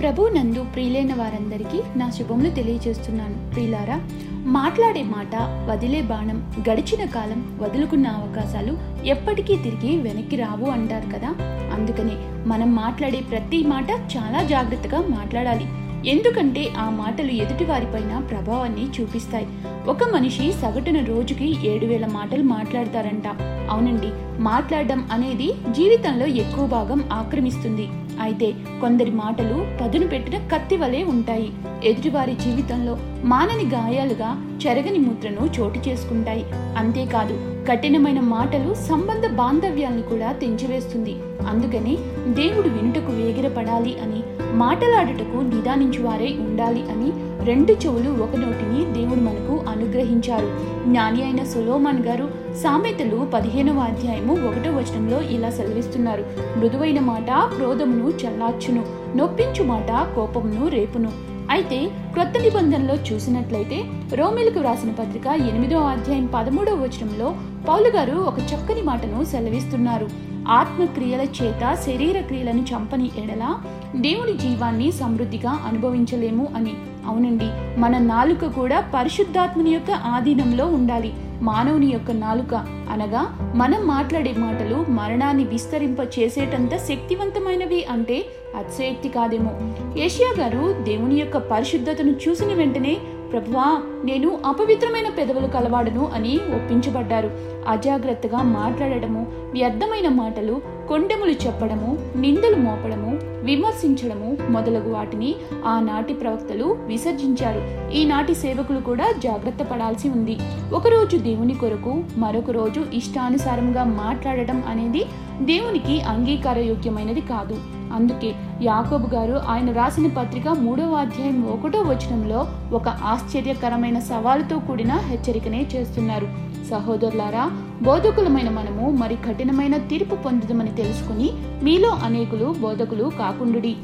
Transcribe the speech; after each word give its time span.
ప్రభు 0.00 0.28
నందు 0.28 0.64
ప్రియులైన 0.74 1.14
వారందరికీ 1.14 1.82
నా 1.96 2.10
శుభములు 2.10 2.50
తెలియజేస్తున్నాను. 2.50 3.50
ప్రియులారా 3.50 4.00
మాట్లాడే 4.30 5.02
మాట 5.02 5.36
వదిలే 5.70 6.02
బాణం 6.02 6.52
గడిచిన 6.70 7.04
కాలం 7.04 7.58
వదులుకున్న 7.62 8.06
అవకాశాలు 8.06 8.78
ఎప్పటికీ 9.04 9.56
తిరిగి 9.56 9.96
వెనక్కి 9.96 10.36
రావు 10.36 10.70
అంటారు 10.70 11.06
కదా. 11.06 11.34
అందుకనే 11.72 12.16
మనం 12.46 12.74
మాట్లాడే 12.74 13.20
ప్రతి 13.20 13.66
మాట 13.66 13.90
చాలా 13.90 14.42
జాగ్రత్తగా 14.42 15.00
మాట్లాడాలి. 15.00 15.66
ఎందుకంటే 16.10 16.68
ఆ 16.78 16.90
మాటలు 16.90 17.30
ఎదుటివారిపైన 17.30 18.26
ప్రభావాన్ని 18.30 18.86
చూపిస్తాయి. 19.00 19.46
ఒక 19.88 20.04
మనిషి 20.04 20.52
సగటున 20.52 21.04
రోజుకి 21.04 21.68
ఏడు 21.68 21.86
వేల 21.86 22.06
మాటలు 22.06 22.42
మాట్లాడతారంట. 22.42 23.26
అవునండి 23.70 24.42
మాట్లాడడం 24.42 25.08
అనేది 25.12 25.52
జీవితంలో 25.70 26.26
ఎక్కువ 26.26 26.66
భాగం 26.66 27.04
ఆక్రమిస్తుంది. 27.12 27.88
అయితే 28.20 28.54
కొందరి 28.80 29.10
మాటలు 29.10 29.66
పదును 29.80 30.06
పెట్టిన 30.06 30.38
కత్తి 30.38 30.76
వలె 30.76 31.02
ఉంటాయి. 31.02 31.52
ఎదుటివారి 31.84 32.34
జీవితంలో 32.34 32.98
మానని 33.24 33.70
గాయాలుగా 33.70 34.58
చెరగని 34.66 34.98
ముద్రను 34.98 35.50
చోటు 35.60 35.88
చేసుకుంటాయి. 35.88 36.44
అంతేకాదు 36.76 37.66
కఠినమైన 37.68 38.20
మాటలు 38.20 38.74
సంబంధ 38.74 39.26
బాంధవ్యాల్ని 39.26 40.02
కూడా 40.02 40.32
తెంచివేస్తుంది. 40.32 41.16
అందుకని 41.48 41.98
దేవుడు 42.34 42.68
వినుటకు 42.68 43.12
వేగిరపడాలి 43.12 43.96
అని 44.00 44.22
మాటలాడుటకు 44.52 45.36
నిదానించువారే 45.36 46.36
ఉండాలి 46.38 46.82
అని 46.82 47.12
రెండు 47.44 47.72
చెవులు 47.72 48.10
ఒక 48.10 48.36
నోటిని 48.36 48.92
దేవుడు 48.92 49.20
మనకు 49.20 49.70
అనుగ్రహించారు. 49.70 50.80
జ్ఞాని 50.88 51.22
అయిన 51.22 51.44
సులోమాన్ 51.44 52.00
గారు 52.00 52.39
సామెతలు 52.56 53.30
పదిహేనవ 53.34 53.78
అధ్యాయము 53.78 54.32
ఒకటో 54.32 54.70
వచనంలో 54.70 55.20
ఇలా 55.20 55.50
సెలవిస్తున్నారు. 55.50 56.24
మృదువైన 56.58 57.00
మాట 57.00 57.26
క్రోధమును 57.30 58.08
చల్లార్చును. 58.08 58.84
నొప్పించు 59.16 59.64
మాట 59.64 60.14
కోపమును 60.14 60.68
రేపును. 60.68 61.12
అయితే 61.50 61.90
క్రొత్త 62.12 62.40
నిబంధనలో 62.40 62.94
చూసినట్లయితే 62.94 63.84
రోమిలకు 64.14 64.58
వ్రాసిన 64.58 64.90
పత్రిక 64.90 65.26
ఎనిమిదో 65.26 65.78
అధ్యాయం 65.78 66.28
పదమూడవ 66.34 66.74
వచనంలో 66.74 67.34
పౌలు 67.68 67.88
గారు 67.88 68.12
ఒక 68.12 68.38
చక్కని 68.38 68.82
మాటను 68.82 69.24
సెలవిస్తున్నారు. 69.24 70.08
ఆత్మక్రియల 70.48 71.20
చేత 71.20 71.74
శరీర 71.74 72.20
క్రియలను 72.20 72.60
చంపని 72.60 73.10
ఎడల 73.18 73.54
దేవుని 73.96 74.38
జీవాన్ని 74.38 74.92
సమృద్ధిగా 74.92 75.50
అనుభవించలేము 75.50 76.48
అని. 76.56 76.72
అవునండి 77.06 77.80
మన 77.80 77.98
నాలుక 77.98 78.46
కూడా 78.46 78.80
పరిశుద్ధాత్మని 78.94 79.70
యొక్క 79.70 79.90
ఆధీనంలో 79.90 80.66
ఉండాలి. 80.66 81.12
మానవుని 81.40 81.86
యొక్క 81.86 82.10
నాలుక 82.10 82.54
అనగా 82.90 83.52
మనం 83.54 83.86
మాట్లాడే 83.86 84.34
మాటలు 84.38 84.84
మరణాన్ని 84.88 85.44
విస్తరింప 85.44 86.00
చేసేటంత 86.00 86.76
శక్తివంతమైనవి 86.76 87.84
అంటే 87.90 88.24
అతిశయక్తి 88.56 89.08
కాదేమో. 89.08 89.52
ఏషియా 89.98 90.34
గారు 90.38 90.72
దేవుని 90.82 91.14
యొక్క 91.14 91.38
పరిశుద్ధతను 91.38 92.10
చూసిన 92.10 92.54
వెంటనే 92.54 92.96
ప్రభువా 93.32 93.82
నేను 94.04 94.38
అపవిత్రమైన 94.46 95.08
పెదవులు 95.08 95.46
కలవాడను 95.46 96.10
అని 96.14 96.40
ఒప్పించబడ్డారు. 96.54 97.30
అజాగ్రత్తగా 97.68 98.42
మాట్లాడటము 98.42 99.26
వ్యర్థమైన 99.52 100.08
మాటలు 100.08 100.60
కొండెములు 100.88 101.30
చెప్పడము 101.30 101.98
నిందలు 102.16 102.56
మోపడము 102.56 103.09
విమర్శించడము 103.42 104.36
మొదలగు 104.50 104.92
వాటిని 104.92 105.34
ఆనాటి 105.66 106.14
ప్రవక్తలు 106.14 106.76
విసర్జించారు. 106.86 107.92
ఈనాటి 107.92 108.34
సేవకులు 108.34 108.80
కూడా 108.80 109.14
జాగ్రత్త 109.22 109.62
పడాల్సి 109.62 110.08
ఉంది. 110.08 110.38
ఒకరోజు 110.72 111.16
దేవుని 111.16 111.54
కొరకు 111.54 112.04
మరొక 112.16 112.50
రోజు 112.50 112.84
ఇష్టానుసారంగా 112.94 113.84
మాట్లాడటం 113.84 114.62
అనేది 114.68 115.04
దేవునికి 115.40 116.00
అంగీకారయోగ్యమైనది 116.00 117.20
కాదు. 117.20 117.58
అందుకే 117.92 118.34
యాకోబు 118.62 119.14
గారు 119.14 119.40
ఆయన 119.48 119.72
రాసిన 119.72 120.06
పత్రిక 120.06 120.48
మూడవ 120.48 120.94
అధ్యాయం 120.94 121.46
ఒకటో 121.50 121.80
వచనంలో 121.82 122.46
ఒక 122.72 122.88
ఆశ్చర్యకరమైన 122.88 123.98
సవాలుతో 123.98 124.58
కూడిన 124.58 124.92
హెచ్చరికనే 124.92 125.66
చేస్తున్నారు. 125.76 126.28
సహోదరులారా 126.70 127.50
బోధకులమైన 127.82 128.48
మనము 128.48 128.90
మరి 128.90 129.16
కఠినమైన 129.16 129.76
తీర్పు 129.76 130.14
పొందుదమని 130.14 130.74
తెలుసుకుని 130.74 131.30
మీలో 131.62 131.88
అనేకులు 131.88 132.54
బోధకులు 132.60 133.12
కాకుండుడి. 133.18 133.76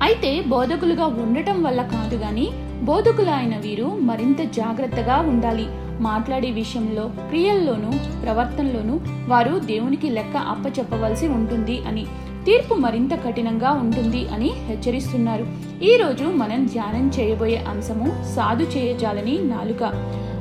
అయితే 0.00 0.44
బోధకులుగా 0.48 1.06
ఉండటం 1.06 1.62
వల్ల 1.62 1.82
కాదు 1.82 2.16
గాని 2.16 2.48
బోధకులైన 2.82 3.56
వీరు 3.56 3.84
మరింత 3.84 4.40
జాగ్రత్తగా 4.52 5.16
ఉండాలి. 5.16 5.66
మాట్లాడే 6.00 6.50
విషయంలో 6.50 7.10
క్రియల్లోనూ 7.28 7.90
ప్రవర్తనలోనూ 8.22 9.00
వారు 9.28 9.58
దేవునికి 9.58 10.10
లెక్క 10.10 10.36
అప్పచెప్పవలసి 10.36 11.28
ఉంటుంది 11.28 11.78
అని 11.88 12.06
తీర్పు 12.46 12.74
మరింత 12.74 13.14
కఠినంగా 13.26 13.70
ఉంటుంది 13.72 14.28
అని 14.28 14.50
హెచ్చరిస్తున్నారు. 14.54 15.46
ఈ 15.82 15.96
రోజు 15.96 16.24
మనం 16.24 16.66
ధ్యానం 16.66 17.08
చేయబోయే 17.08 17.64
అంశము 17.68 18.08
సాధు 18.36 18.62
చేయజాలని 18.62 19.38
నాలుక. 19.42 19.84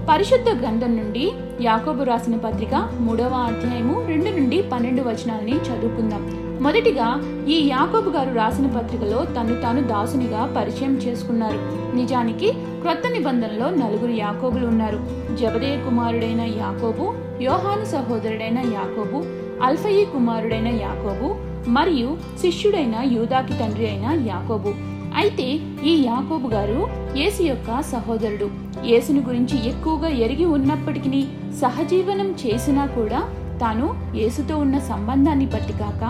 పరిశుద్ధ 0.09 0.50
గ్రంథం 0.59 0.91
నుండి 0.97 1.23
యాకోబు 1.62 2.03
రాసిన 2.03 2.35
పత్రిక 2.35 2.75
మూడవ 3.06 3.34
అధ్యాయము 3.47 3.95
రెండు 4.07 4.29
నుండి 4.38 4.57
పన్నెండు 4.72 5.01
వచనాలని 5.01 5.56
చదువుకుందాం. 5.68 6.23
మొదటిగా 6.62 7.07
ఈ 7.47 7.57
యాకోబు 7.68 8.09
గారు 8.09 8.31
రాసిన 8.35 8.68
పత్రికలో 8.68 9.19
తను 9.35 9.56
తాను 9.62 9.81
దాసునిగా 9.88 10.41
పరిచయం 10.57 10.94
చేసుకున్నారు. 10.95 11.59
నిజానికి 11.95 12.50
క్రొత్త 12.81 13.12
నిబంధనలో 13.12 13.69
నలుగురు 13.84 14.12
యాకోబులు 14.12 14.68
ఉన్నారు. 14.68 15.00
జబదే 15.41 15.72
కుమారుడైన 15.85 16.41
యాకోబు 16.63 17.07
యోహాను 17.41 17.85
సహోదరుడైన 17.85 18.59
యాకోబు 18.74 19.19
అల్ఫయి 19.63 20.06
కుమారుడైన 20.06 20.68
యాకోబు 20.85 21.29
మరియు 21.78 22.18
శిష్యుడైన 22.41 22.95
యూదాకి 23.16 23.56
తండ్రి 23.59 23.88
అయిన 23.89 24.07
యాకోబు. 24.28 24.74
అయితే 25.19 25.45
ఈ 25.89 25.94
యాకోబు 26.09 26.47
గారు 26.53 26.79
యేసు 27.19 27.41
యొక్క 27.50 27.69
సహోదరుడు. 27.91 28.47
యేసుని 28.91 29.22
గురించి 29.28 29.55
ఎక్కువగా 29.72 30.09
ఎరిగి 30.25 30.47
ఉన్నప్పటికీ 30.55 31.22
సహజీవనం 31.61 32.29
చేసినా 32.41 32.83
కూడా 32.97 33.19
తాను 33.61 33.85
యేసుతో 34.19 34.56
ఉన్న 34.63 34.77
సంబంధాన్ని 34.89 35.47
బట్టి 35.53 35.75
కాక 35.79 36.03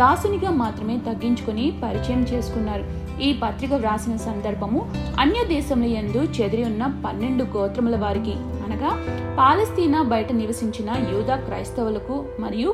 దాసునిగా 0.00 0.50
మాత్రమే 0.62 0.96
తగ్గించుకుని 1.06 1.64
పరిచయం 1.82 2.22
చేసుకున్నారు. 2.32 2.84
ఈ 3.26 3.30
పత్రిక 3.44 3.72
వ్రాసిన 3.82 4.14
సందర్భము 4.26 4.80
అన్య 5.22 5.40
దేశముల 5.54 5.88
యందు 5.96 6.20
చెదిరి 6.36 6.62
ఉన్న 6.70 6.84
పన్నెండు 7.04 7.46
గోత్రముల 7.54 7.96
వారికి 8.04 8.34
అనగా 8.64 8.90
పాలస్తీనా 9.38 10.02
బయట 10.12 10.30
నివసించిన 10.42 10.90
యూదా 11.12 11.38
క్రైస్తవులకు 11.46 12.18
మరియు 12.44 12.70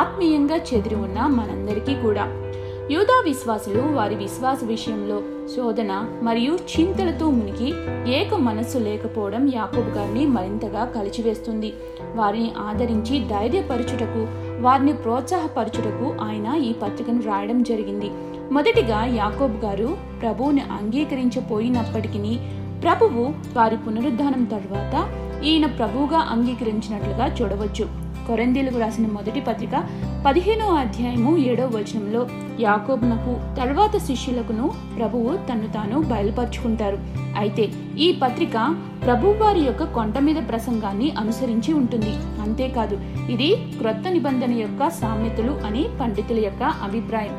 ఆత్మీయంగా 0.00 0.58
చెదిరి 0.70 0.98
ఉన్న 1.06 1.20
మనందరికీ 1.38 1.96
కూడా. 2.04 2.26
యూదా 2.90 3.22
విశ్వాసులు 3.24 3.80
వారి 3.80 4.14
విశ్వాస 4.14 4.58
విషయంలో 4.64 5.22
శోధన 5.56 5.92
మరియు 6.22 6.58
చింతలతో 6.70 7.30
మునిగి 7.30 7.68
ఏక 8.12 8.34
మనస్సు 8.34 8.78
లేకపోవడం 8.78 9.52
యాకోబు 9.54 9.90
గారిని 9.90 10.26
మరింతగా 10.26 10.84
కలిచివేస్తుంది. 10.84 11.72
వారిని 12.14 12.52
ఆదరించి 12.58 13.20
ధైర్యపరచుటకు 13.28 14.22
వారిని 14.60 14.92
ప్రోత్సాహపరచుటకు 14.92 16.16
ఆయన 16.22 16.56
ఈ 16.62 16.72
పత్రికను 16.72 17.22
రాయడం 17.22 17.62
జరిగింది. 17.62 18.10
మొదటిగా 18.52 19.04
యాకోబు 19.04 19.66
గారు 19.66 19.96
ప్రభువుని 20.20 20.60
అంగీకరించపోయినప్పటికీ 20.60 22.38
ప్రభువు 22.82 23.24
వారి 23.56 23.76
పునరుద్ధానం 23.76 24.44
తర్వాత 24.44 24.94
ఈయన 25.44 25.66
ప్రభువుగా 25.66 26.18
అంగీకరించినట్లుగా 26.18 27.36
చూడవచ్చు. 27.42 28.10
కొరందీలకు 28.26 28.78
రాసిన 28.78 29.06
మొదటి 29.06 29.40
పత్రిక 29.40 29.84
పదిహేనో 30.26 30.66
అధ్యాయము 30.74 31.36
ఏడో 31.36 31.66
వచనంలో 31.66 32.26
యాకోబునకు 32.60 33.32
తర్వాత 33.56 33.96
శిష్యులకును 33.96 34.72
ప్రభువు 34.98 35.36
తన్ను 35.48 35.68
తాను 35.68 36.00
బయలుపరుచుకుంటారు. 36.00 36.98
అయితే 37.38 37.72
ఈ 37.98 38.18
పత్రిక 38.22 38.56
ప్రభువారి 39.06 39.60
యొక్క 39.60 39.84
కొండ 39.84 40.18
మీద 40.18 40.48
ప్రసంగాన్ని 40.48 41.10
అనుసరించి 41.18 41.72
ఉంటుంది. 41.72 42.14
అంతేకాదు 42.42 42.98
ఇది 43.30 43.48
క్రొత్త 43.78 44.08
నిబంధన 44.08 44.52
యొక్క 44.52 44.88
సామెతలు 44.88 45.52
అని 45.66 45.84
పండితుల 46.00 46.38
యొక్క 46.44 46.62
అభిప్రాయం. 46.62 47.36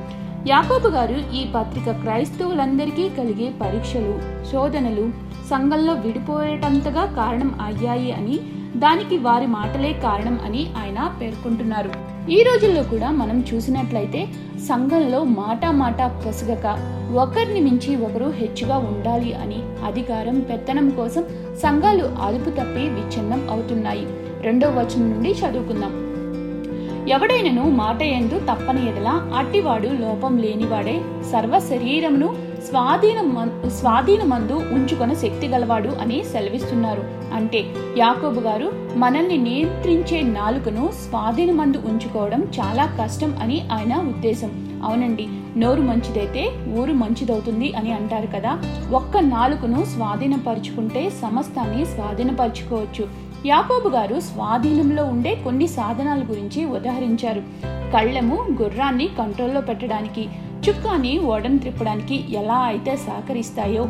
యాకోబు 0.47 0.87
గారు 0.87 1.17
ఈ 1.33 1.41
పత్రిక 1.55 1.91
క్రైస్తవులందరికీ 1.91 3.09
కలిగే 3.09 3.53
పరీక్షలు 3.61 4.13
శోధనలు 4.51 5.05
సంఘంలో 5.49 5.93
విడిపోయేటంతగా 5.93 7.05
కారణం 7.05 7.51
అయ్యాయి 7.61 8.11
అని 8.11 8.39
దానికి 8.79 9.17
వారి 9.17 9.47
మాటలే 9.47 9.93
కారణం 10.03 10.39
అని 10.45 10.61
ఆయన 10.77 10.99
పేర్కొంటున్నారు. 11.21 12.10
ఈ 12.29 12.43
రోజుల్లో 12.43 12.83
కూడా 12.83 13.11
మనం 13.11 13.45
చూసినట్లయితే 13.53 14.27
సంఘంలో 14.57 15.23
మాటా 15.23 15.71
మాట 15.71 16.01
పొసగక 16.01 16.79
ఒకరిని 17.15 17.59
మించి 17.59 17.95
ఒకరు 17.95 18.25
హెచ్చుగా 18.25 18.77
ఉండాలి 18.77 19.33
అని 19.33 19.59
అధికారం 19.85 20.39
పెత్తనం 20.39 20.89
కోసం 20.89 21.23
సంఘాలు 21.63 22.03
అదుపు 22.21 22.49
తప్పి 22.49 22.79
విచ్ఛిన్నం 22.79 23.49
అవుతున్నాయి. 23.49 24.07
రెండో 24.41 24.69
వచనం 24.69 25.11
నుండి 25.11 25.31
చదువుకుందాం. 25.31 26.11
ఎవడైనను 27.09 27.69
మాట 27.69 28.01
ఎందు 28.01 28.39
తప్పని 28.39 28.89
ఎడల 28.89 29.07
అట్టివాడు 29.35 29.87
లోపం 29.87 30.37
లేనివాడే 30.37 31.01
సర్వ 31.31 31.59
శరీరమును 31.59 32.50
స్వాధీన 32.67 33.47
స్వాధీనమందు 33.69 34.53
ఉంచుకొన 34.53 35.13
శక్తి 35.13 35.47
గలవాడు 35.47 35.89
అని 35.89 36.23
సెలవిస్తున్నారు. 36.23 37.03
అంటే 37.33 37.65
యాకోబు 37.97 38.39
గారు 38.39 38.71
మనల్ని 38.95 39.37
నియంత్రించే 39.37 40.21
నాలుకను 40.21 40.89
స్వాధీనమందు 41.09 41.77
ఉంచుకోవడం 41.77 42.41
చాలా 42.41 42.85
కష్టం 43.01 43.37
అని 43.41 43.67
ఆయన 43.71 43.95
ఉద్దేశం. 43.95 44.81
అవునండి 44.83 45.27
నోరు 45.57 45.81
మంచిదైతే 45.81 46.51
ఊరు 46.79 46.93
మంచిదవుతుంది 46.93 47.73
అని 47.73 47.93
అంటారు 47.93 48.27
కదా. 48.27 48.59
ఒక్క 48.91 49.17
నాలుకను 49.17 49.85
స్వాధీనపరుచుకుంటే 49.85 51.09
సమస్తాన్ని 51.09 51.85
స్వాధీనపరుచుకోవచ్చు. 51.85 53.07
యాకోబు 53.45 53.89
గారు 53.89 54.19
స్వాధీనంలో 54.19 55.05
ఉండే 55.05 55.35
కొన్ని 55.35 55.67
సాధనాల 55.67 56.19
గురించి 56.19 56.65
ఉదాహరించారు. 56.65 57.43
కళ్ళెము 57.65 58.47
గుర్రాన్ని 58.61 59.07
కంట్రోల్లో 59.07 59.61
పెట్టడానికి 59.61 60.29
చుక్కాని 60.65 61.11
ఓడను 61.33 61.59
త్రిప్పడానికి 61.59 62.15
ఎలా 62.39 62.57
అయితే 62.69 62.93
సహకరిస్తాయో 63.05 63.83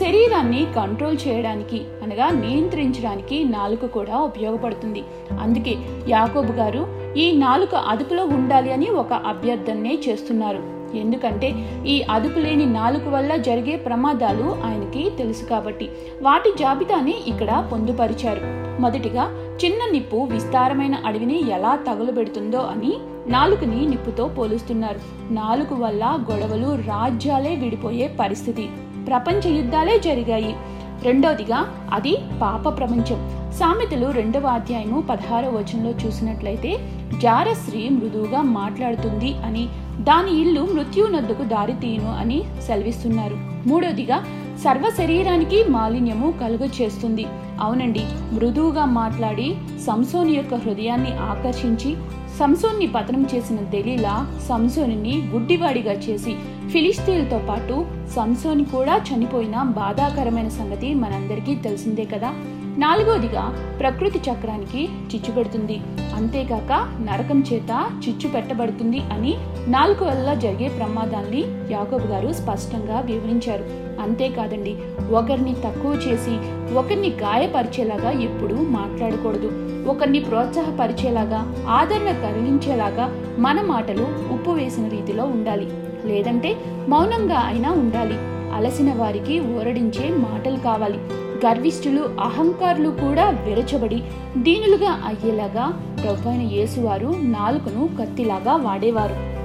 శరీరాన్ని 0.00 0.60
కంట్రోల్ 0.76 1.16
చేయడానికి 1.24 1.78
అనగా 2.02 2.26
నియంత్రించడానికి 2.42 3.36
నాలుక 3.44 3.86
కూడా 3.86 4.16
ఉపయోగపడుతుంది. 4.18 5.02
అందుకే 5.40 5.74
యాకోబు 6.08 6.52
గారు 6.52 6.82
ఈ 7.16 7.26
నాలుక 7.44 7.74
అదుపులో 7.74 8.24
ఉండాలి 8.38 8.72
అని 8.72 8.88
ఒక 9.02 9.12
అభ్యర్థననే 9.12 9.94
చేస్తున్నారు. 10.08 10.60
ఎందుకంటే 10.94 11.48
ఈ 11.86 12.02
అదుపు 12.10 12.38
లేని 12.38 12.66
నాలుక 12.72 13.06
వల్ల 13.08 13.32
జరిగే 13.48 13.74
ప్రమాదాలు 13.76 14.46
ఆయనకి 14.66 15.02
తెలుసు 15.18 15.44
కాబట్టి 15.44 15.86
వాటి 16.22 16.50
జాబితాని 16.60 17.14
ఇక్కడ 17.26 17.50
పొందుపరిచారు. 17.72 18.42
మొదటిగా 18.80 19.24
చిన్న 19.64 19.80
నిప్పు 19.92 20.18
విస్తారమైన 20.32 20.96
అడవిని 21.06 21.38
ఎలా 21.56 21.72
తగులబెడుతుందో 21.88 22.58
అని 22.58 22.92
నాలుకని 23.28 23.86
నిప్పుతో 23.86 24.28
పోలుస్తున్నారు. 24.28 25.00
నాలుగు 25.32 25.74
వల్ల 25.74 26.18
గొడవలు 26.32 26.74
రాజ్యాలే 26.74 27.54
విడిపోయే 27.54 28.16
పరిస్థితి. 28.20 28.68
ప్రపంచ 29.06 29.48
యుద్ధాలే 29.48 29.98
జరిగాయి. 29.98 30.56
రెండవదిగా 31.02 31.88
అది 31.92 32.18
పాప 32.42 32.76
ప్రపంచం. 32.78 33.38
సామెతలు 33.52 34.10
రెండవ 34.10 34.46
అధ్యాయము 34.46 35.00
పదహారవ 35.00 35.48
వచనంలో 35.48 35.90
చూసినట్లయితే 35.90 36.78
జారశ్రీ 37.20 37.88
మృదువుగా 37.88 38.42
మాట్లాడుతుంది 38.42 39.36
అని 39.38 39.68
దాని 40.00 40.40
ఇల్లు 40.40 40.60
మృత్యునద్దుకు 40.60 41.44
దారితీయును 41.44 42.16
అని 42.16 42.44
సెలవిస్తున్నారు. 42.66 43.36
మూడవదిగా 43.68 44.24
సర్వ 44.64 44.90
శరీరానికి 44.98 45.64
మాలిన్యము 45.64 46.34
కలుగ 46.40 46.66
చేస్తుంది. 46.82 47.26
అవునండి 47.60 48.04
మృదువుగా 48.32 48.84
మాట్లాడి 48.84 49.56
సంసోని 49.86 50.32
యొక్క 50.32 50.54
హృదయాన్ని 50.54 51.12
ఆకర్షించి 51.16 51.96
సంసోన్ని 52.38 52.86
పతనం 52.86 53.28
చేసిన 53.34 53.60
దెలీలా 53.60 54.14
సంసోనిని 54.48 55.14
గుడ్డివాడిగా 55.30 55.92
చేసి 55.92 56.32
ఫిలిస్తీన్లతో 56.72 57.38
పాటు 57.48 57.86
సంసోని 58.14 58.64
కూడా 58.64 59.04
చనిపోయిన 59.08 59.62
బాధాకరమైన 59.62 60.48
సంగతి 60.48 60.94
మనందరికీ 60.94 61.54
తెలిసిందే 61.54 62.04
కదా. 62.04 62.30
నాలుగోదిగా 62.78 63.44
ప్రకృతి 63.80 64.18
చక్రానికి 64.18 64.82
చిచ్చు 64.84 65.32
పెడుతుంది. 65.32 65.80
అంతేకాక 66.14 66.72
నరకం 67.00 67.44
చేత 67.52 67.72
చిచ్చు 68.08 68.28
పెట్టబడుతుంది 68.28 69.00
అని 69.00 69.34
నాలుగు 69.68 70.04
వల్ల 70.04 70.34
జరిగే 70.34 70.68
ప్రమాదాన్ని 70.68 71.44
యాకోబు 71.70 72.06
గారు 72.06 72.32
స్పష్టంగా 72.32 73.00
వివరించారు. 73.00 73.87
అంతేకాదండి. 74.08 74.76
ఒకరిని 75.10 75.54
తక్కువ 75.54 75.92
చేసి 75.94 76.34
ఒకరిని 76.74 77.08
గాయపరిచేలాగా 77.08 78.10
ఎప్పుడూ 78.10 78.56
మాట్లాడకూడదు. 78.56 79.50
ఒకరిని 79.88 80.20
ప్రోత్సాహపరిచేలాగా 80.20 81.66
ఆదరణ 81.68 82.12
కలిగించేలాగా 82.22 83.36
మన 83.38 83.60
మాటలు 83.60 84.34
ఉప్పు 84.34 84.50
వేసిన 84.50 84.88
రీతిలో 84.88 85.24
ఉండాలి. 85.24 85.72
లేదంటే 86.04 86.56
మౌనంగా 86.88 87.38
అయినా 87.38 87.72
ఉండాలి. 87.72 88.18
అలసిన 88.54 88.92
వారికి 88.92 89.40
ఊరడించే 89.40 90.08
మాటలు 90.08 90.56
కావాలి. 90.56 90.98
గర్విష్ఠులు 91.46 92.02
అహంకారులు 92.20 92.88
కూడా 92.88 93.30
విరచబడి 93.30 94.02
దీనులుగా 94.36 95.02
అయ్యేలాగా 95.06 95.66
ప్రభైన 96.02 96.40
యేసువారు 96.40 97.06
నాలుకను 97.06 97.88
కత్తిలాగా 98.00 98.56
వాడేవారు. 98.56 99.37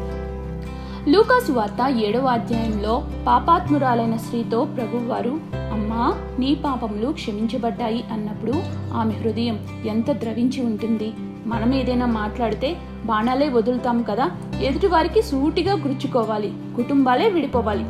లూకాసు 1.07 1.51
వార్త 1.51 1.95
ఏడవ 1.97 2.25
అధ్యాయంలో 2.27 3.07
పాపాత్మురాలైన 3.27 4.17
స్త్రీతో 4.17 4.65
ప్రభువారు 4.65 5.39
అమ్మా 5.55 6.13
నీ 6.39 6.55
పాపములు 6.55 7.11
క్షమించబడ్డాయి 7.11 8.03
అన్నప్పుడు 8.11 8.53
ఆమె 8.93 9.13
హృదయం 9.13 9.59
ఎంత 9.85 10.11
ద్రవించి 10.11 10.65
ఉంటుంది. 10.65 11.13
మనం 11.45 11.73
ఏదైనా 11.73 12.05
మాట్లాడితే 12.05 12.77
బాణాలే 13.05 13.49
వదులుతాం 13.49 14.01
కదా 14.03 14.31
ఎదుటివారికి 14.61 15.21
సూటిగా 15.21 15.73
గుర్చుకోవాలి 15.73 16.53
కుటుంబాలే 16.75 17.29
విడిపోవాలి. 17.29 17.85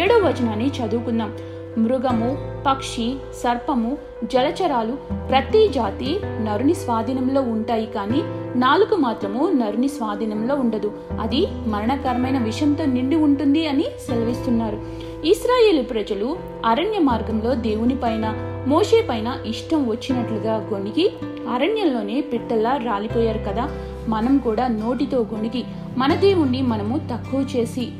ఏడవ 0.00 0.16
వచనాన్ని 0.16 0.66
చదువుకుందాం. 0.66 1.32
మృగము 1.78 2.38
పక్షి 2.66 3.16
సర్పము 3.34 3.98
జలచరాలు 4.24 4.92
ప్రతి 5.28 5.68
జాతి 5.68 6.20
నరుని 6.24 6.74
స్వాధీనంలో 6.74 7.40
ఉంటాయి 7.40 7.86
కానీ 7.86 8.22
నాలుగు 8.58 8.96
మాత్రము 8.96 9.52
నరుని 9.52 9.88
స్వాధీనంలో 9.88 10.54
ఉండదు. 10.54 10.92
అది 11.20 11.46
మరణకరమైన 11.66 12.38
విషంతో 12.38 12.84
నిండి 12.84 13.16
ఉంటుంది 13.16 13.66
అని 13.66 13.82
సెలవిస్తున్నారు. 13.82 14.82
ఇస్రాయేల్ 15.26 15.90
ప్రజలు 15.90 16.36
అరణ్య 16.66 16.98
మార్గంలో 16.98 17.54
దేవుని 17.54 17.96
పైన 17.96 18.34
మోషే 18.66 19.06
పైన 19.10 19.38
ఇష్టం 19.46 19.88
వచ్చినట్లుగా 19.88 20.56
గొణిగి 20.56 21.12
అరణ్యంలోనే 21.54 22.20
పిట్టల్లా 22.20 22.76
రాలిపోయారు 22.76 23.38
కదా. 23.38 23.70
మనం 24.08 24.38
కూడా 24.38 24.66
నోటితో 24.66 25.18
గొణిగి 25.18 25.64
మన 25.96 26.14
దేవుణ్ణి 26.14 26.62
మనము 26.62 26.98
తక్కువ 26.98 27.40
చేసి 27.56 27.92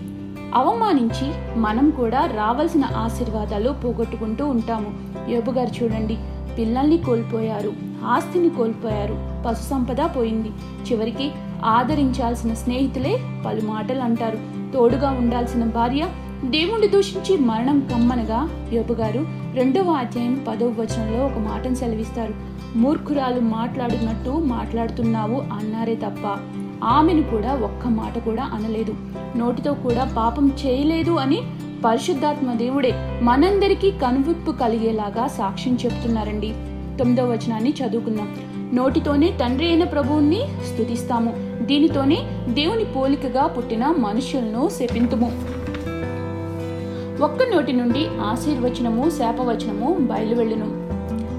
అవమానించి 0.55 1.59
మనం 1.61 1.91
కూడా 1.91 2.27
రావాల్సిన 2.27 2.85
ఆశీర్వాదాలు 2.85 3.71
పోగొట్టుకుంటూ 3.71 4.47
ఉంటాము. 4.47 4.91
యోబు 5.31 5.51
గారు 5.51 5.85
చూడండి 5.85 6.19
పిల్లల్ని 6.59 6.99
కోల్పోయారు 6.99 7.73
ఆస్తిని 8.05 8.49
కోల్పోయారు 8.49 9.17
పశు 9.47 9.71
సంపద 9.71 9.97
పోయింది. 10.17 10.49
చివరికి 10.91 11.31
ఆదరించాల్సిన 11.65 12.55
స్నేహితులే 12.55 13.19
పలు 13.47 13.61
మాటలు 13.61 13.99
అంటారు. 13.99 14.39
తోడుగా 14.73 15.11
ఉండాల్సిన 15.11 15.65
భార్య 15.65 16.09
దేవుణ్ణి 16.45 16.89
దూషించి 16.89 17.39
మరణం 17.39 17.81
కమ్మనగా 17.81 18.49
యోబు 18.73 18.93
గారు 18.93 19.27
రెండవ 19.55 19.91
అధ్యాయం 19.91 20.45
పదవ 20.49 20.67
వచనంలో 20.67 21.27
ఒక 21.27 21.39
మాటను 21.39 21.75
సెలవిస్తారు. 21.75 22.35
మూర్ఖురాలు 22.79 23.41
మాట్లాడినట్టు 23.41 24.31
మాట్లాడుతున్నావు 24.31 25.35
అన్నారే 25.35 25.95
తప్ప 25.95 26.39
ఆమెను 26.85 27.23
కూడా 27.23 27.55
ఒక్క 27.55 27.89
మాట 27.89 28.19
కూడా 28.19 28.43
అనలేదు. 28.43 28.95
నోటితో 29.37 29.75
కూడా 29.75 30.15
పాపం 30.17 30.53
చేయలేదు 30.67 31.11
అని 31.11 31.43
పరిశుద్ధాత్మ 31.85 32.53
దేవుడే 32.53 33.21
మనందరికీ 33.23 33.91
కనువిప్పు 33.91 34.51
కలిగేలాగా 34.51 35.27
సాక్ష్యం 35.27 35.79
చెప్తున్నారండి 35.85 36.55
తొమ్మిదవ 36.99 37.33
వచనాన్ని 37.33 37.71
చదువుకుందాం. 37.71 38.37
నోటితోనే 38.75 39.33
తండ్రి 39.41 39.67
అయిన 39.67 39.85
ప్రభువుని 39.85 40.41
స్థుతిస్తాము 40.73 41.35
దీనితోనే 41.63 42.19
దేవుని 42.49 42.85
పోలికగా 42.85 43.47
పుట్టిన 43.47 43.87
మనుషులను 43.87 44.69
శపింతుము. 44.69 45.33
ఒక్క 47.23 47.39
నోటి 47.55 47.73
నుండి 47.73 48.07
ఆశీర్వచనము 48.21 49.11
శాపవచనము 49.11 49.99
బయలువెళ్ళును. 50.01 50.91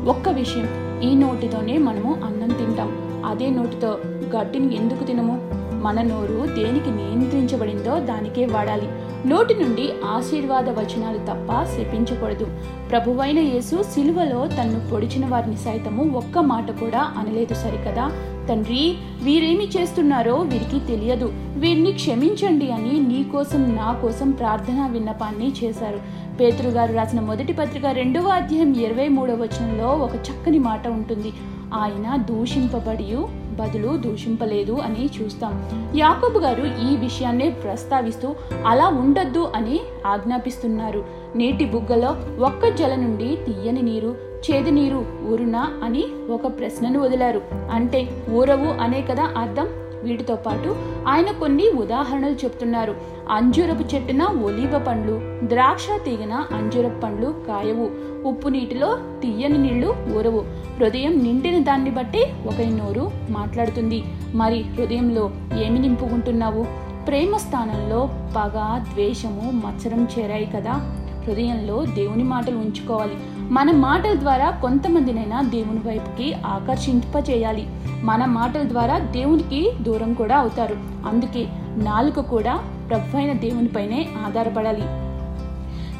ఒక్క 0.10 0.30
విషయం 0.30 0.68
ఈ 1.02 1.16
నోటితోనే 1.16 1.78
మనము 1.78 2.18
అన్నం 2.26 2.50
తింటాం. 2.50 3.11
అదే 3.26 3.50
నోటితో 3.50 3.98
గడ్డిని 4.36 4.76
ఎందుకు 4.76 5.04
తినము? 5.04 5.62
మన 5.82 6.02
నోరు 6.02 6.46
దేనికి 6.56 6.92
నియంత్రించబడిందో 6.92 8.00
దానికే 8.00 8.46
వాడాలి. 8.46 8.90
నోటి 9.28 9.54
నుండి 9.54 9.90
ఆశీర్వాద 10.06 10.70
వచనాలు 10.70 11.18
తప్ప 11.18 11.64
శపించకూడదు. 11.64 12.48
ప్రభువైన 12.90 13.40
యేసు 13.40 13.84
సిలువలో 13.84 14.48
తన్ను 14.48 14.90
పొడిచిన 14.90 15.26
వారిని 15.26 15.58
సైతము 15.58 16.18
ఒక్క 16.18 16.40
మాట 16.40 16.80
కూడా 16.80 17.00
అనలేదు. 17.00 17.54
సరికదా? 17.54 18.12
తండ్రి 18.50 18.96
వీరేమి 19.24 19.68
చేస్తున్నారో 19.68 20.36
వీరికి 20.36 20.80
తెలియదు. 20.80 21.34
వీరిని 21.34 21.92
క్షమించండి 21.92 22.72
అని 22.72 23.00
నీ 23.00 23.24
కోసం 23.24 23.76
నా 23.76 23.94
కోసం 23.94 24.32
ప్రార్థనా 24.32 24.88
విన్నపాన్ని 24.88 25.52
చేశారు. 25.64 26.00
పేతురు 26.38 26.70
గారు 26.70 26.94
రాసిన 26.94 27.20
మొదటి 27.20 27.54
పత్రిక 27.54 27.86
రెండవ 27.86 28.28
అధ్యాయం 28.28 28.74
ఇరవై 28.74 29.08
మూడవ 29.08 29.34
వచనంలో 29.34 29.88
ఒక 29.88 30.16
చక్కని 30.16 30.60
మాట 30.60 30.88
ఉంటుంది. 30.88 31.34
ఆయన 31.74 32.16
దూషింపబడి 32.16 33.18
బదులు 33.52 33.98
దూషింపలేదు 33.98 34.72
అని 34.72 35.06
చూస్తాం. 35.06 35.86
యాకోబు 35.96 36.40
గారు 36.40 36.62
ఈ 36.62 36.96
విషయాన్ని 36.96 37.52
ప్రస్తావిస్తూ 37.52 38.36
అలా 38.66 38.88
ఉండొద్దు 38.88 39.52
అని 39.56 39.80
ఆజ్ఞాపిస్తున్నారు. 40.08 41.06
నీటి 41.36 41.66
బుగ్గలో 41.66 42.16
ఒక్క 42.46 42.70
జల 42.70 42.96
నుండి 42.96 43.36
తీయని 43.36 43.82
నీరు 43.82 44.16
చేదు 44.52 44.70
నీరు 44.70 45.06
ఊరునా 45.32 45.72
అని 45.84 46.04
ఒక 46.32 46.48
ప్రశ్నను 46.60 47.00
వదిలారు. 47.00 47.42
అంటే 47.72 48.10
ఊరవు 48.30 48.82
అనే 48.82 49.02
కదా 49.02 49.30
అర్థం? 49.38 49.68
వీటితో 50.04 50.36
పాటు 50.36 50.76
ఆయన 51.08 51.32
కొన్ని 51.32 51.70
ఉదాహరణలు 51.70 52.34
చెప్తున్నారు. 52.34 52.96
అంజూరపు 53.30 53.96
చెట్టున 53.96 54.24
ఒలీవ 54.24 54.80
పండ్లు 54.88 55.22
ద్రాక్ష 55.48 55.88
తీగన 56.06 56.34
అంజూరపు 56.34 57.00
పండ్లు 57.00 57.34
కాయవు. 57.48 57.90
ఉప్పు 58.28 58.50
నీటిలో 58.50 58.98
తీయని 59.22 59.58
నీళ్ళు 59.58 59.96
ఊరవు. 60.18 60.46
హృదయం 60.78 61.24
నిండిన 61.24 61.64
దాన్ని 61.64 61.92
బట్టి 61.92 62.24
ఒకరి 62.48 62.70
నోరు 62.70 63.12
మాట్లాడుతుంది. 63.30 64.04
మరి 64.36 64.62
హృదయంలో 64.62 65.32
ఏమి 65.62 65.80
నింపుకుంటున్నావు? 65.80 66.92
ప్రేమ 67.08 67.38
స్థానంలో 67.38 68.10
పగ 68.36 68.84
ద్వేషము 68.94 69.52
మత్సరం 69.52 70.08
చేరాయి 70.20 70.46
కదా. 70.56 71.01
హృదయంలో 71.28 71.86
దేవుని 71.86 72.24
మాటలు 72.24 72.58
ఉంచుకోవాలి. 72.58 73.16
మన 73.38 73.72
మాటల 73.72 74.20
ద్వారా 74.20 74.52
కొంతమందినైనా 74.52 75.42
దేవుని 75.42 75.80
వైపుకి 75.88 76.34
ఆకర్షింప 76.34 77.30
చేయాలి 77.30 77.68
మన 78.04 78.26
మాటల 78.26 78.64
ద్వారా 78.64 79.00
దేవునికి 79.00 79.72
దూరం 79.82 80.14
కూడా 80.14 80.38
అవుతారు. 80.38 80.76
అందుకే 81.08 81.48
నాలుక 81.78 82.20
కూడా 82.20 82.60
ప్రభు 82.90 83.18
అయిన 83.18 83.34
దేవునిపైనే 83.34 84.10
ఆధారపడాలి. 84.26 84.84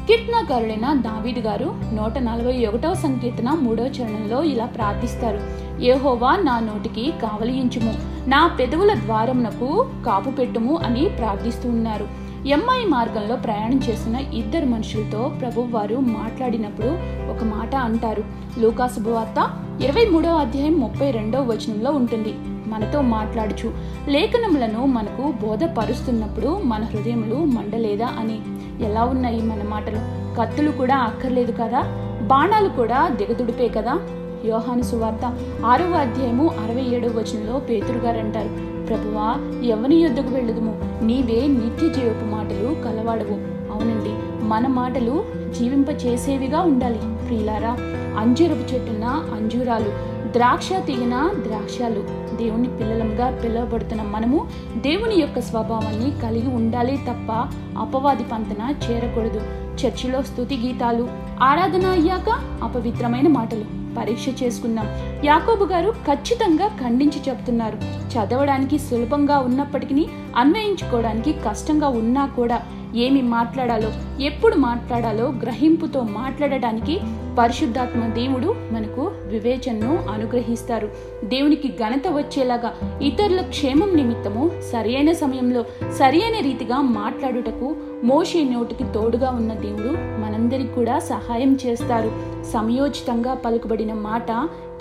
కీర్తనాకారుడైన 0.06 0.94
దావీదు 0.94 1.40
గారు 1.40 1.74
నూట 1.92 2.18
నలభై 2.18 2.66
ఒకటవ 2.66 2.94
సంకీర్తన 2.94 3.50
మూడవ 3.50 3.84
చరణంలో 3.86 4.42
ఇలా 4.42 4.66
ప్రార్థిస్తారు. 4.66 5.40
ఏహోవా 5.82 6.36
నా 6.36 6.58
నోటికి 6.58 7.12
కావలియించుము. 7.22 7.94
నా 8.26 8.46
పెదవుల 8.46 8.94
ద్వారమునకు 8.94 9.86
కాపు 10.06 10.30
పెట్టుము 10.30 10.76
అని 10.76 11.08
ప్రార్థిస్తూ 11.08 11.68
ఉన్నారు. 11.68 12.31
ఎంఐ 12.46 12.84
మార్గంలో 12.84 13.36
ప్రయాణం 13.36 13.78
చేస్తున్న 13.78 14.16
ఇద్దరు 14.16 14.66
మనుషులతో 14.66 15.32
ప్రభు 15.40 15.60
వారు 15.60 15.96
మాట్లాడినప్పుడు 15.96 16.86
ఒక 17.30 17.44
మాట 17.44 17.76
అంటారు. 17.76 18.24
లూకా 18.58 18.88
శుభవార్త 18.88 19.50
ఇరవై 19.84 20.08
మూడవ 20.12 20.30
అధ్యాయం 20.30 20.80
ముప్పై 20.80 21.10
రెండవ 21.10 21.42
వచనంలో 21.42 21.90
ఉంటుంది. 21.90 22.34
మనతో 22.66 23.00
మాట్లాడుచు. 23.00 23.72
లేఖనములను 24.08 24.86
మనకు 24.86 25.46
బోధపరుస్తున్నప్పుడు 25.46 26.60
మన 26.64 26.82
హృదయములు 26.82 27.36
మండలేదా 27.36 28.06
అని. 28.06 28.40
ఎలా 28.84 29.04
ఉన్నాయి 29.04 29.40
మన 29.40 29.62
మాటలు? 29.68 29.98
కత్తులు 30.40 30.70
కూడా 30.70 30.96
అక్కర్లేదు 30.96 31.52
కదా? 31.52 31.82
బాణాలు 32.22 32.68
కూడా 32.68 33.08
దిగదుడిపే 33.08 33.68
కదా? 33.68 34.00
యోహాను 34.44 34.82
సువార్త 34.82 35.24
ఆరవ 35.66 35.92
అధ్యాయము 35.92 36.48
అరవై 36.48 36.96
ఏడవ 36.96 37.08
వచనంలో 37.08 37.58
పేతురు 37.58 37.98
గారు 37.98 38.18
అంటారు. 38.18 38.81
ప్రభువా 38.92 39.60
ఎవని 39.64 39.96
యుద్ధకు 39.96 40.28
వెళ్ళదుము? 40.28 41.00
నీవే 41.02 41.46
నిత్య 41.46 41.88
జీవపు 41.88 42.24
మాటలు 42.24 42.74
కలవాడవు. 42.84 43.34
అవునండి 43.72 44.44
మన 44.44 44.66
మాటలు 44.66 45.24
జీవింప 45.58 45.90
చేసేవిగా 45.90 46.60
ఉండాలి. 46.60 46.98
ప్రియులారా 46.98 47.76
అంజూరపు 48.18 48.74
చెట్టున 48.74 49.04
అంజూరాలు 49.04 49.90
ద్రాక్ష 50.32 50.68
తీగిన 50.72 51.30
ద్రాక్షాలు. 51.46 52.04
దేవుని 52.36 52.68
పిల్లలంగా 52.68 53.40
పిలువబడుతున్న 53.44 54.02
మనము 54.02 54.46
దేవుని 54.76 55.14
యొక్క 55.14 55.40
స్వభావాన్ని 55.40 56.20
కలిగి 56.20 56.54
ఉండాలి 56.54 56.96
తప్ప 56.96 57.32
అపవాది 57.78 58.24
పంతన 58.24 58.74
చేరకూడదు. 58.90 59.40
చర్చిలో 59.86 60.22
స్తుతి 60.22 60.56
గీతాలు 60.56 61.08
ఆరాధన 61.42 61.86
అయ్యాక 61.86 62.40
అపవిత్రమైన 62.62 63.28
మాటలు. 63.28 63.81
పరీక్ష 63.96 64.42
చేసుకుందాం. 64.42 64.86
యాకోబు 65.24 65.64
గారు 65.64 65.90
ఖచ్చితంగా 65.90 66.68
ఖండించి 66.68 67.20
చెప్తున్నారు. 67.28 67.78
చదవడానికి 68.12 68.78
సులభంగా 68.78 69.38
ఉన్నప్పటికీ 69.38 70.06
అన్వయించుకోవడానికి 70.36 71.32
కష్టంగా 71.32 71.88
ఉన్నా 71.88 72.26
కూడా 72.26 72.62
ఏమి 72.94 73.22
మాట్లాడాలో 73.22 74.22
ఎప్పుడు 74.22 74.56
మాట్లాడాలో 74.56 75.24
గ్రహింపుతో 75.24 76.02
మాట్లాడడానికి 76.02 77.00
పరిశుద్ధాత్మ 77.38 78.06
దేవుడు 78.06 78.54
మనకు 78.72 79.10
వివేచనను 79.26 80.04
అనుగ్రహిస్తారు. 80.10 80.90
దేవునికి 81.24 81.68
ఘనత 81.68 82.02
వచ్చేలాగా 82.08 82.98
ఇతరుల 83.02 83.40
క్షేమం 83.40 83.96
నిమిత్తము 83.96 84.50
సరియైన 84.72 85.12
సమయంలో 85.12 85.64
సరియైన 85.98 86.44
రీతిగా 86.44 86.80
మాట్లాడుటకు 86.80 87.76
మోషే 88.04 88.44
నోటికి 88.44 88.84
తోడుగా 88.84 89.30
ఉన్న 89.30 89.52
దేవుడు 89.52 90.21
మనందరికి 90.32 90.74
కూడా 90.74 90.98
సహాయం 90.98 91.58
చేస్తారు. 91.66 92.12
సమయోచితంగా 92.52 93.34
పలుకుబడిన 93.34 93.92
మాట 93.92 94.30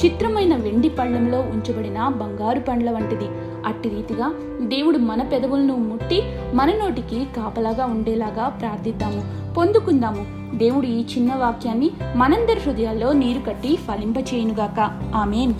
చిత్రమైన 0.05 0.55
వెండి 0.55 0.89
పళ్ళంలో 0.89 1.39
ఉంచబడిన 1.39 2.07
బంగారు 2.07 2.59
పండ్ల 2.59 2.91
వంటిది. 2.91 3.25
అట్టి 3.65 3.89
రీతిగా 3.89 4.33
దేవుడు 4.61 4.97
మన 4.97 5.21
పెదవులను 5.21 5.75
ముట్టి 5.75 6.21
మన 6.53 6.67
నోటికి 6.69 7.27
కాపలాగా 7.37 7.85
ఉండేలాగా 7.85 8.49
ప్రార్థిద్దాము. 8.49 9.53
పొందుకుందాము. 9.53 10.25
దేవుడు 10.57 10.85
ఈ 10.85 11.03
చిన్న 11.03 11.35
వాక్యాన్ని 11.35 11.91
మనందరి 12.15 12.59
హృదయాల్లో 12.59 13.13
నీరు 13.13 13.39
కట్టి 13.39 13.75
ఫలింపచేయునుగాక. 13.75 14.99
ఆమెన్. 15.15 15.53